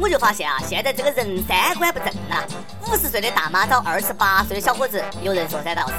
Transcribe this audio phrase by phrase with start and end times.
[0.00, 2.42] 我就发现啊，现在这个人三观不正呐。
[2.90, 5.92] 五十岁的大妈找二十八岁的小伙子，有人说三道四；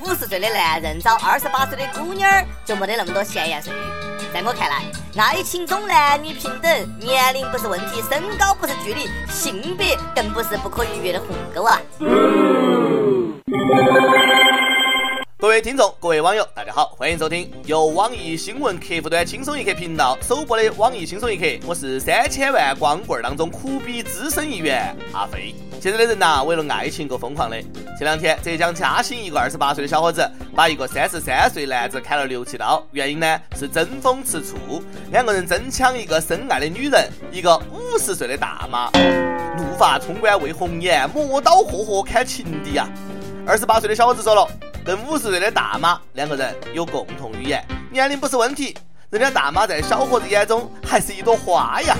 [0.00, 2.30] 五十岁的男人找二十八岁的姑娘，
[2.64, 3.76] 就没得那么多闲言碎语。
[4.32, 4.84] 在我看来，
[5.20, 11.80] 爱情中男女平等，年龄不是问题，身高不是距离，性别更不是不可逾越的鸿沟啊。
[15.42, 25.52] 各位听众，各位网友，大家好，欢迎收听由网易新闻客户端轻松一刻频道首播的网易轻松一刻，我是三千万光棍当中苦逼资深一员阿飞。
[25.80, 27.60] 现在的人呐，为了爱情够疯狂的。
[27.98, 34.80] 前两天，浙江嘉兴一个二十八岁的小伙子把一个三十三岁男子砍了六七刀，原因呢是争风吃醋，
[35.10, 38.88] 两个人争抢一个深爱的女人，一个五十岁的大妈，
[39.56, 42.88] 怒发冲冠为红颜，磨刀霍霍砍情敌啊！
[43.44, 44.46] 二十八岁的小伙子说了。
[44.84, 48.76] 跟五十岁的大妈两个人有共同语言，年龄不是问题。
[49.10, 51.96] 人家大妈在小伙子眼中还是一朵花呀。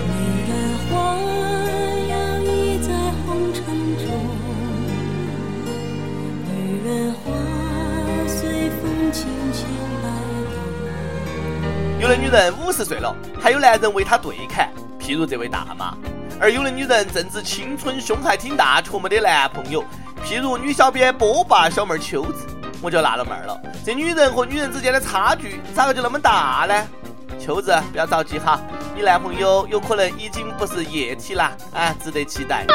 [12.00, 15.96] 有的女人五十岁了，还有男人为她对砍，譬如这位大妈；
[16.40, 19.84] 而有的女人正值青春，胸还挺大，却没得男朋友，
[20.24, 22.44] 譬如女小编波霸小妹秋子。
[22.82, 26.74] 我就纳了闷儿了，这女人和女人之间的差距咋个就那么大呢？
[27.38, 28.60] 秋子，不要着急哈，
[28.96, 32.66] 你男朋友有可能已经不是液体了，啊，值得期待。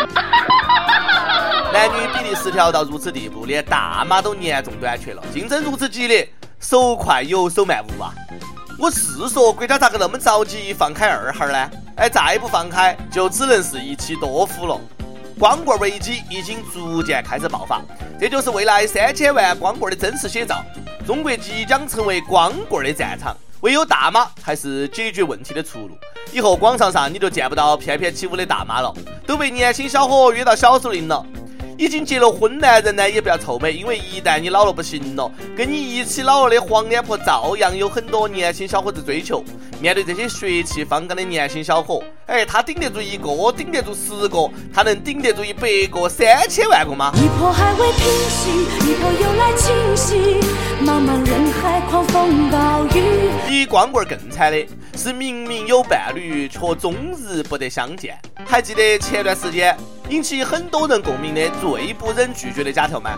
[1.74, 6.28] 男女比例失调到如此地步，连大妈都严重短缺了，竞争如此激烈，
[6.60, 8.14] 手快有，手慢无啊！
[8.80, 11.70] 我是说，国家咋个那么着急放开二孩呢？
[11.98, 14.80] 哎，再不放开，就只能是一妻多夫了。
[15.40, 17.80] 光棍危机已经逐渐开始爆发，
[18.20, 20.64] 这就是未来三千万光棍的真实写照。
[21.06, 25.96] 中国即将成为光棍的战场，唯有大妈才是解决问题的出路。
[26.34, 28.92] 以后广场上你就见不到翩翩起舞的大妈了，
[29.28, 31.24] 都被年轻小伙约到小树林了。
[31.78, 39.44] 已经结了婚男人呢，也不要臭美，因为一旦你老了不行了，跟你一起老了的黄脸婆照样有很多年轻小伙子追求。
[39.80, 47.12] 面对这些血气方刚的年轻小伙，哎，他顶得住一个，顶得住十个，他能顶得住一百个、三千万个吗？
[47.16, 48.50] 一波还未平息，
[48.90, 50.40] 一波又来侵袭，
[50.84, 53.30] 茫茫人海，狂风暴雨。
[53.48, 58.18] 比光棍更惨的是，明明有伴侣，却终日不得相见。
[58.48, 59.78] 还记得前段时间？
[60.10, 63.18] 引起很多人共鸣的最不忍拒绝的假条吗？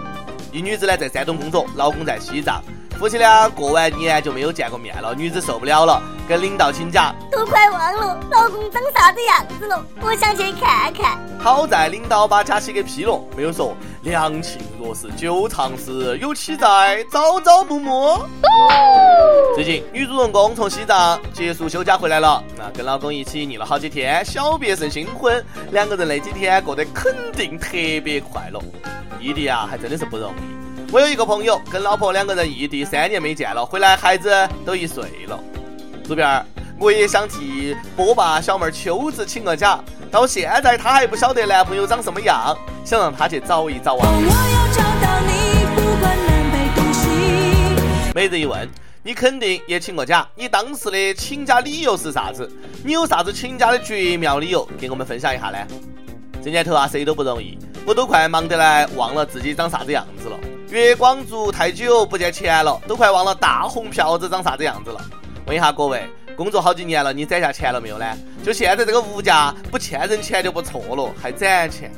[0.51, 2.63] 一女子呢在山东工作，老公在西藏，
[2.97, 5.13] 夫妻俩过完年就没有见过面了。
[5.13, 11.17] 女子受不了了，跟领导请假，都快忘了老公长啥子样子了，我想去看看。
[11.39, 18.19] 好在领导把假期给批了，没有说两情若是久长时，有岂在朝朝暮暮。
[19.55, 27.71] 最近，女主人公从西藏结束休假回来了，那跟老公一起腻了好几天，小别胜新婚，两个人那几天过得肯定特
[28.03, 28.61] 别快乐。
[29.19, 30.91] 异地啊，还真的是不容易。
[30.93, 35.39] 我有一个朋友，跟老婆两个人异地三年没见了，回来孩子都一岁了。
[36.09, 36.43] 主编，
[36.79, 44.09] 我也想替波霸小妹秋子请个假，到现在她还不晓得男朋友长什么样，想让她去找一找啊。
[48.15, 48.67] 每日一问。
[49.03, 52.51] 你肯定也请过假，你当时的请假理由是啥子？
[52.83, 55.57] 你有啥子请假的绝妙理由，给我们分享一下呢？
[56.43, 60.37] 这年头啊，谁都不容易，我都快忙得来忘了自己长啥子样子了。
[60.69, 64.99] 月光族太久不见钱了，都快忘了大红票子长啥子样子了。
[65.49, 68.05] 问一下各位，工作好几年了，你攒下钱了没有呢？
[68.45, 71.91] 就现在这个物价，不欠人钱就不错了，还攒钱？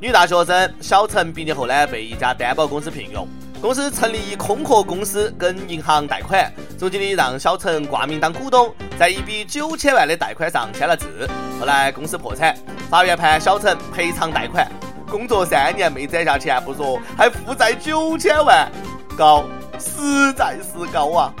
[0.00, 3.28] 女大学生小陈毕业后呢，被一家担保公司聘用。
[3.60, 6.50] 公司成立一空壳公司，跟银行贷款。
[6.78, 11.28] 总经理让小陈挂名当股东，在一笔九千万的贷款上签了字。
[11.60, 12.56] 后来公司破产，
[12.88, 14.66] 法院判小陈赔偿贷款。
[15.10, 18.66] 工作三年没攒下钱不说，还负债九千万，
[19.14, 19.44] 高，
[19.78, 21.34] 实在是高啊！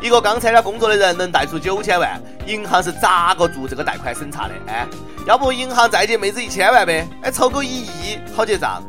[0.00, 4.54] 一个刚参加工作的人能贷出九千万，银行是咋个做这个贷款审查的？
[4.68, 4.86] 哎，
[5.26, 7.06] 要不银行再借妹子一千万呗？
[7.22, 8.82] 哎，凑够一亿好结账。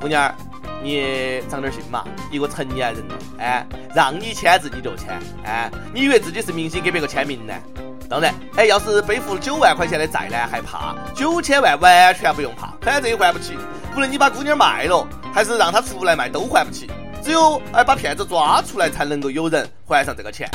[0.00, 0.34] 姑娘。
[0.80, 5.08] 你长点心嘛，一个成年人了，哎，让你签字你就签，
[5.44, 7.52] 哎，你以为自己是明星给别个签名呢？
[8.08, 13.58] 当然，哎，要是背负九万块钱的债呢，还怕九千万完全不用怕，反正也还不起。
[13.96, 16.88] 无论你把姑娘卖了，还是让她出来卖，都还不起。
[17.28, 20.48] 只有哎把骗子抓出来，才能够有人还上这个钱。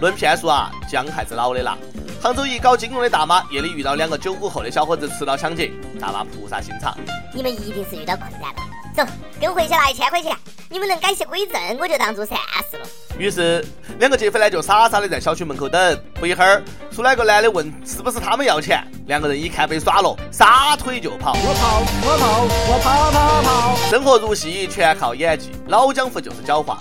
[0.00, 1.76] 论骗术啊，姜还是老的辣。
[2.22, 5.70] 杭州一搞金融的大妈夜里遇到两个九五后的小伙子持刀抢劫，
[6.00, 6.96] 大妈菩萨心肠。
[7.34, 8.62] 你们一定是遇到困难了，
[8.96, 9.04] 走，
[9.38, 10.34] 跟回去拿一千块钱，
[10.70, 12.38] 你们能改邪归正，我就当做善
[12.70, 12.86] 事了。
[13.16, 13.64] 于是，
[14.00, 15.98] 两个劫匪呢就傻傻的在小区门口等。
[16.14, 21.32] 不一会儿，出来个男的问是不是他们要钱，两个人一看被耍了，撒腿就跑。
[21.32, 23.76] 我跑，我跑，我跑跑跑。
[23.88, 25.50] 生活如戏，全靠演技。
[25.68, 26.76] 老江湖就是狡猾。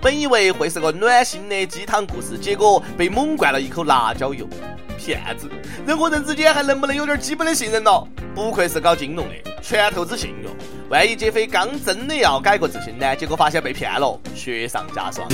[0.00, 4.46] 本以为会是个暖心的鸡汤故事，结果被猛灌了一口辣椒油。
[4.98, 5.48] 骗子！
[5.86, 8.06] 人和人之间还能不能有点基本的信任了？
[8.34, 10.52] 不愧是搞金融的，全投资信用。
[10.90, 13.14] 万一劫匪刚真的要改过自新呢？
[13.14, 15.28] 结果发现被骗了，雪上加霜。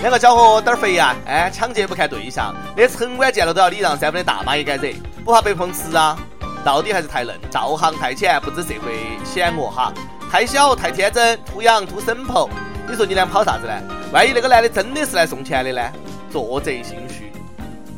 [0.00, 1.14] 两个小伙胆儿肥呀！
[1.26, 4.90] 哎，抢劫不看对象，连城管见了都要礼让三分的大妈也敢惹，
[5.26, 6.16] 不怕被碰瓷啊？
[6.64, 9.92] 到底还是太嫩，道行太浅，不知社会险恶哈。
[10.30, 12.48] 太小太天真，图样图生婆。
[12.88, 13.74] 你说你俩跑啥子呢？
[14.10, 15.82] 万一那个男的真的是来送钱的呢？
[16.30, 17.27] 做贼心虚。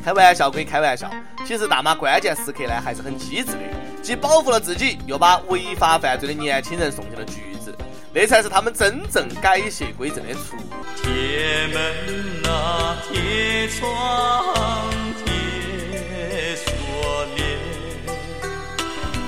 [0.03, 1.09] 开玩笑归开玩笑，
[1.45, 3.59] 其实大妈关键时刻呢还是很机智的，
[4.01, 7.75] 既保护了自己，又把违法犯罪的年轻人送进了局子，
[8.11, 10.63] 那才是他们真正改邪归正的出路。
[10.95, 14.89] 铁门啊，铁窗。
[15.23, 17.57] 铁锁链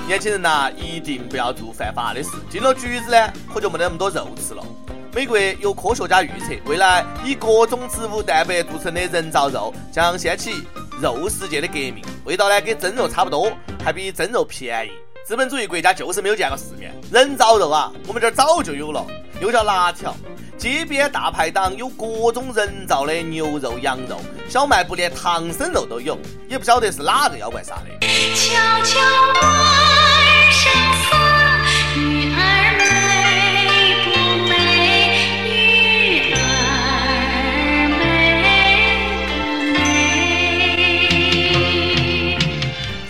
[0.06, 2.30] 年轻人呐，一定不要做犯法的事。
[2.50, 4.64] 进了局子呢，可就没得那么多肉吃了。
[5.14, 10.66] 美国有科学家预测，未来以各种植物蛋白做成的人造肉将掀起
[11.00, 13.52] 肉世界的革命，味道呢跟真肉差不多，
[13.84, 14.90] 还比真肉便宜。
[15.24, 19.06] 资本主义国家就是没有见过世面，人造肉啊，我们这儿早就有了，
[19.40, 20.16] 又叫辣条。
[20.58, 26.18] 街边大排档有各种人造的牛肉、羊肉，小卖部连唐僧肉都有，
[26.48, 28.06] 也不晓得是哪个妖怪杀的。
[28.34, 29.00] 悄悄
[29.40, 30.72] 问声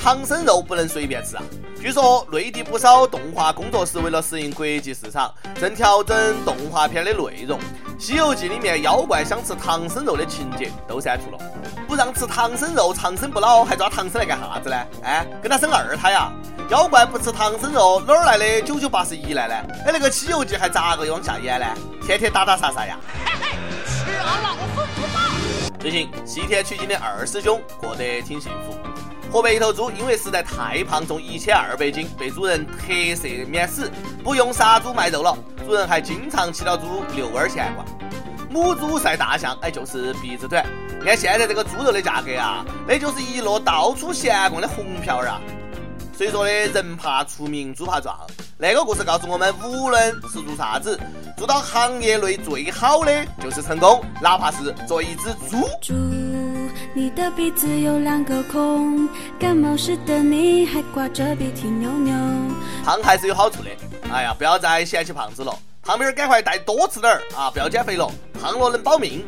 [0.05, 1.43] 唐僧肉不能随便吃啊！
[1.81, 7.17] 据说内地不少动画工作室为了适应国际市场，正调整动画片的内
[7.47, 7.59] 容。
[7.99, 11.39] 《西游记》里面妖怪想吃唐僧肉的情节都删除了，
[11.89, 14.77] 不让吃唐僧肉，长生不老，还抓唐僧来干啥子呢？
[15.03, 16.31] 哎，跟他生二胎呀？
[16.69, 19.55] 妖怪不吃唐僧肉，哪儿来的九九八十一难呢？
[19.87, 21.67] 哎，那个《西游记》还咋个往下演呢？
[22.07, 22.99] 天天打打杀杀呀？
[23.87, 25.81] 吃老孙不饱。
[25.81, 28.79] 最近西天取经的二师兄过得挺幸福。
[29.35, 33.91] 河北一头猪因为实在太胖，重一千二百斤，被主人特赦免死，
[34.23, 35.37] 不用杀猪卖肉了。
[35.67, 37.85] 主人还经常骑到猪遛弯闲逛。
[38.49, 40.65] 母猪赛大象，哎，就是鼻子短。
[41.05, 45.41] 按现在这个猪肉的价格啊，那就是一摞到处闲逛的红票儿啊。
[46.17, 48.17] 谁说的人怕出名，猪怕壮？
[48.57, 50.97] 那个故事告诉我们，无论是做啥子，
[51.37, 56.24] 做到行业内最好的就是成功，哪怕是做一只猪。
[56.97, 62.15] 你的鼻子有两个孔，感冒时的你还挂着鼻涕扭扭。
[62.85, 63.71] 胖还是有好处的，
[64.13, 65.53] 哎呀，不要再嫌弃胖子了，
[65.83, 68.09] 胖妹儿赶快带多吃点儿啊，不要减肥了，
[68.41, 69.25] 胖了能保命，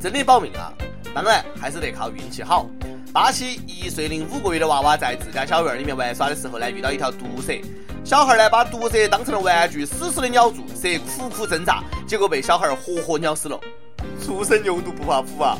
[0.00, 0.72] 真的保命啊！
[1.14, 2.66] 当然还是得靠运气好。
[3.12, 7.52] 巴西一岁零五个月的娃娃在自家小院里面玩耍的时候呢，遇到一条毒蛇，
[8.04, 13.60] 小孩呢把毒蛇当成了玩具，死死的咬住，蛇苦苦挣扎，结果被小孩活活咬死了。
[14.24, 15.58] 初生牛犊不怕虎啊！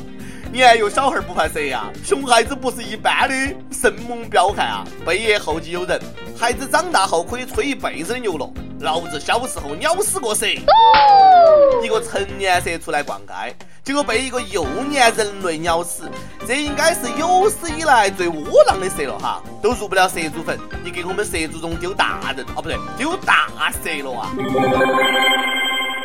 [0.53, 1.85] 你还有小孩不怕蛇呀？
[2.05, 3.33] 熊孩子不是一般的
[3.71, 4.85] 生猛彪悍啊！
[5.03, 5.99] 贝爷后继有人，
[6.39, 8.47] 孩子长大后可以吹一辈子的牛了。
[8.81, 10.45] 老子小时候咬死过蛇，
[11.81, 16.03] 一个成年蛇出来逛街，结果被一个幼年人类咬死，
[16.47, 20.55] 这应该是有史以来最窝囊的蛇了哈，都入不了蛇祖坟。
[20.83, 23.47] 你给我们蛇祖宗丢大人哦，不对，丢大
[23.83, 24.29] 蛇了啊！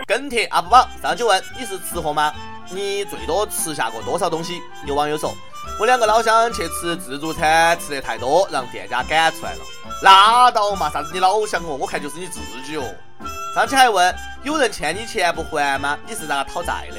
[0.07, 2.33] 跟帖 UP 榜上去问你是吃货吗？
[2.70, 4.60] 你最多吃下过多少东西？
[4.87, 5.34] 有网友说，
[5.80, 9.60] 我两个老乡去吃自助餐，吃的太多，让店家赶出来了。
[10.02, 11.76] 拉倒嘛，啥子你老乡哦？
[11.80, 12.84] 我看就是你自己哦。
[13.54, 15.98] 上期还问有人欠你钱不还吗？
[16.06, 16.96] 你是咋个讨债的？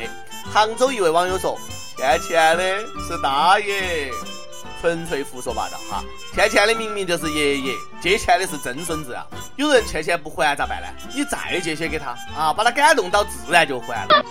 [0.51, 1.57] 杭州一位网友说，
[1.97, 2.63] 欠钱的
[3.07, 4.11] 是大爷。
[4.81, 6.01] 纯粹胡说八道哈！
[6.33, 9.27] 欠钱的明明就是爷爷，借钱的是真孙子啊！
[9.57, 10.87] 有人欠钱不还咋办呢？
[11.13, 14.25] 你再借些给他啊，把他感动到自然就还了。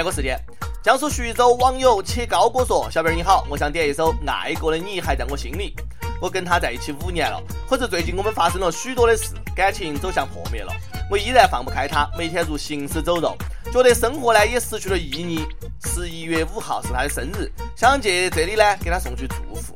[0.00, 0.42] 第二个时间，
[0.82, 5.74] 江苏徐州网友且高哥说：“小编你好，我想点一首《爱过的你还在我心里》。
[6.22, 7.38] 我跟他在一起五年了，
[7.68, 10.72] 可是最近我们发生了许多的事，感情走向破灭了。
[11.10, 13.36] 我依然放不开他，每天如行尸走肉，
[13.70, 15.46] 觉得生活呢也失去了意义。”
[15.84, 19.74] 十一月五号是他的生日，想借这里呢给他送去祝福。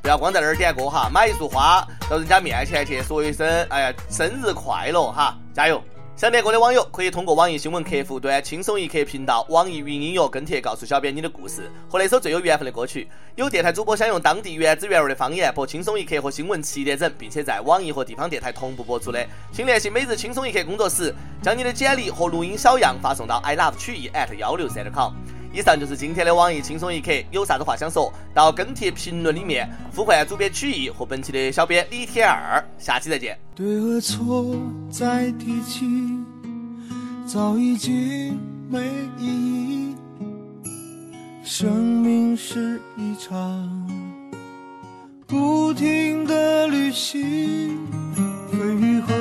[0.00, 5.82] 不要光在那儿点歌哈，买一束花到人家面前去说一声，哎呀，生日快乐哈，加油！
[6.16, 13.06] 想点歌的网友可以通过网易新闻客户端“轻松一刻”频道、网易云音乐跟帖告诉小编你的故事和那首最有缘分的歌曲。
[13.34, 25.12] 有电台主播想用当地原汁原味的方言播《轻松一刻》和新闻七点整，并且在网易和地方电台同步播出的，请联系每日轻松一刻工作室，将你的简历和录音小样发送到 i love 曲艺 at 幺六三点 com。
[25.56, 33.38] 以上就是今天的网易轻松一刻，有啥子话想说到跟帖评论里面呼唤主编曲艺和本期的小编李天二，下期再见。
[33.54, 34.54] 对和错
[34.90, 35.86] 再提起，
[37.26, 38.82] 早已经没
[39.18, 39.96] 意义。
[41.42, 43.88] 生命是一场
[45.26, 47.78] 不停的旅行，
[48.52, 49.14] 风雨后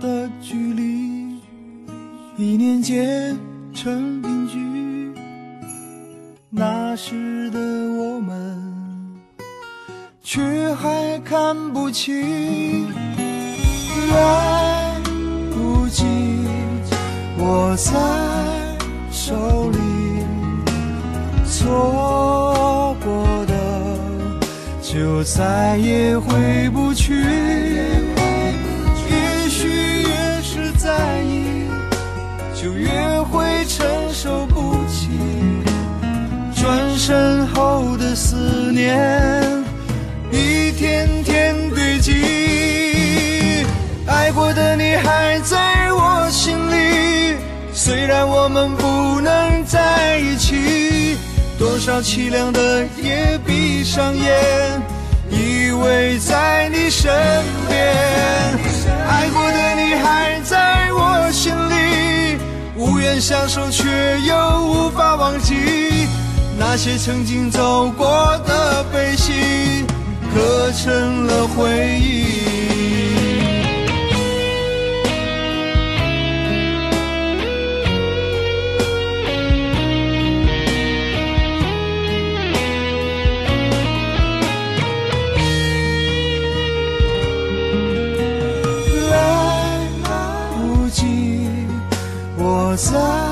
[0.00, 1.38] 的距离，
[2.38, 3.36] 一念间
[3.74, 4.39] 成定局。
[6.60, 8.36] 那时的我们，
[10.22, 12.92] 却还看不清。
[14.12, 14.94] 来
[15.54, 16.04] 不及
[17.38, 17.94] 握在
[19.10, 19.78] 手里，
[21.46, 23.54] 错过的
[24.82, 27.14] 就再也回不去。
[29.08, 31.70] 也许越是在意，
[32.54, 35.08] 就越会承受不起
[37.02, 38.36] 身后的思
[38.72, 38.94] 念，
[40.30, 43.64] 一天天堆积。
[44.06, 47.36] 爱过的你还在我心里，
[47.72, 51.16] 虽然我们不能在一起，
[51.58, 54.82] 多少凄凉的夜闭上眼，
[55.30, 57.10] 依偎在你身
[57.66, 57.96] 边。
[59.08, 62.36] 爱过的你还在我心里，
[62.76, 63.88] 无缘相守却
[64.20, 65.99] 又无法忘记，
[66.62, 68.06] 那些曾经走过
[68.46, 69.32] 的悲喜，
[70.32, 72.20] 刻成了回忆。
[89.10, 89.80] 来
[90.54, 91.04] 不及
[92.36, 93.29] 我在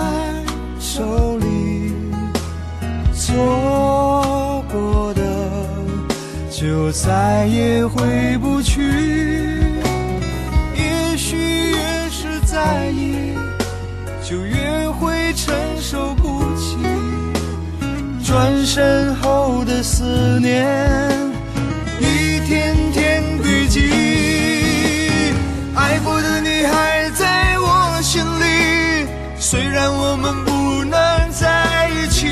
[6.88, 8.80] 我再也回不去。
[10.75, 13.37] 也许越是在意，
[14.26, 16.78] 就越会承受不起
[18.25, 20.66] 转身后的思念。
[22.00, 23.90] 一天天堆积。
[25.76, 29.07] 爱过的你还在我心里，
[29.38, 32.28] 虽然我们不能在一起，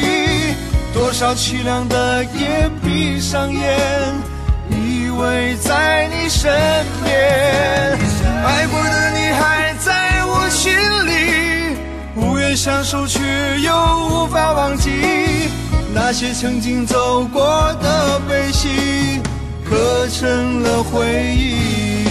[0.94, 3.78] 多少凄凉的夜闭上眼，
[5.61, 6.50] 在你身
[7.02, 7.99] 边。
[8.44, 10.73] 爱过的你还在我心
[11.06, 11.76] 里，
[12.14, 13.20] 无缘相守却
[13.61, 13.73] 又
[14.08, 14.90] 无法忘记，
[15.94, 19.20] 那些曾经走过的悲喜，
[19.68, 22.05] 刻成了回忆。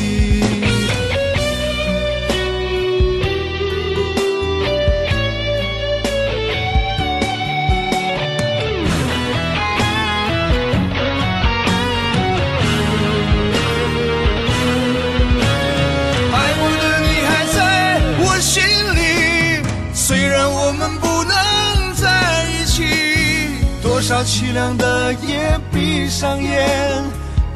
[24.35, 26.67] 凄凉的夜闭上眼，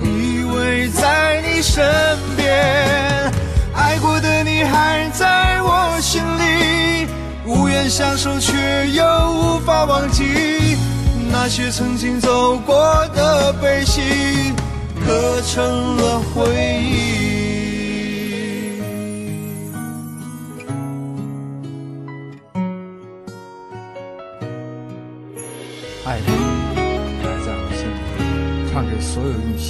[0.01, 1.83] 依偎在你身
[2.37, 3.29] 边。
[3.73, 7.05] 爱过的你还在我心里，
[7.45, 8.53] 无缘相守却
[8.91, 10.77] 又无法忘记，
[11.29, 14.53] 那些曾经走过的悲喜，
[15.05, 16.78] 刻成了回忆。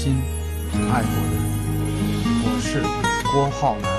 [0.01, 0.15] 心
[0.73, 1.43] 爱过的人。
[2.45, 2.81] 我是
[3.33, 3.98] 郭浩南。